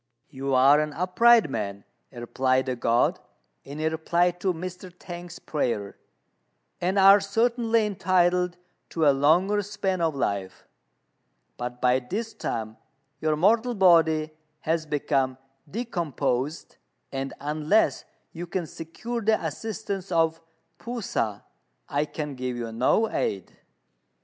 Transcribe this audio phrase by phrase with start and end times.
[0.31, 3.19] "You are an upright man," replied the God,
[3.63, 4.89] in reply to Mr.
[4.91, 5.95] T'ang's prayer,
[6.81, 8.57] "and are certainly entitled
[8.89, 10.65] to a longer span of life;
[11.55, 12.77] but by this time
[13.19, 15.37] your mortal body has become
[15.69, 16.77] decomposed,
[17.11, 20.41] and unless you can secure the assistance of
[20.79, 21.41] P'u sa,
[21.87, 23.55] I can give you no aid."